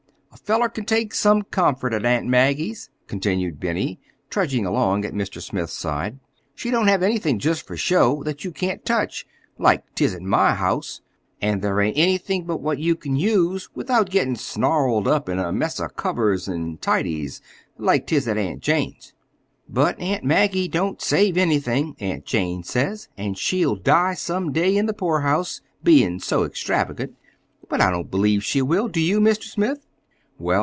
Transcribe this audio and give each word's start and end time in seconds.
A 0.33 0.37
feller 0.37 0.69
can 0.69 0.85
take 0.85 1.13
some 1.13 1.43
comfort 1.43 1.93
at 1.93 2.05
Aunt 2.05 2.25
Maggie's," 2.25 2.89
continued 3.05 3.59
Benny, 3.59 3.99
trudging 4.29 4.65
along 4.65 5.05
at 5.05 5.13
Mr. 5.13 5.41
Smith's 5.41 5.73
side. 5.77 6.19
"She 6.55 6.71
don't 6.71 6.87
have 6.87 7.03
anythin' 7.03 7.37
just 7.37 7.67
for 7.67 7.77
show, 7.77 8.23
that 8.23 8.43
you 8.43 8.51
can't 8.51 8.83
touch, 8.83 9.25
like 9.59 9.83
'tis 9.93 10.15
at 10.15 10.21
my 10.21 10.53
house, 10.55 11.01
and 11.41 11.61
there 11.61 11.79
ain't 11.79 11.97
anythin' 11.97 12.45
but 12.45 12.61
what 12.61 12.79
you 12.79 12.95
can 12.95 13.17
use 13.17 13.69
without 13.75 14.09
gettin' 14.09 14.37
snarled 14.37 15.07
up 15.07 15.29
in 15.29 15.37
a 15.37 15.51
mess 15.51 15.79
of 15.79 15.95
covers 15.95 16.47
an' 16.49 16.77
tidies, 16.77 17.41
like 17.77 18.07
'tis 18.07 18.27
at 18.27 18.37
Aunt 18.37 18.61
Jane's. 18.61 19.13
But 19.69 19.99
Aunt 19.99 20.23
Maggie 20.23 20.69
don't 20.69 21.01
save 21.01 21.37
anythin', 21.37 21.95
Aunt 21.99 22.25
Jane 22.25 22.63
says, 22.63 23.09
an' 23.17 23.35
she'll 23.35 23.75
die 23.75 24.15
some 24.15 24.51
day 24.53 24.75
in 24.75 24.85
the 24.85 24.93
poor 24.93 25.19
house, 25.21 25.61
bein' 25.83 26.19
so 26.19 26.45
extravagant. 26.45 27.15
But 27.69 27.79
I 27.79 27.91
don't 27.91 28.09
believe 28.11 28.43
she 28.43 28.61
will. 28.61 28.87
Do 28.87 29.01
you, 29.01 29.19
Mr. 29.19 29.43
Smith?" 29.43 29.85